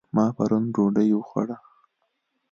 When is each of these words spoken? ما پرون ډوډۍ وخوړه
ما 0.15 0.25
پرون 0.35 0.63
ډوډۍ 0.73 1.09
وخوړه 1.13 1.57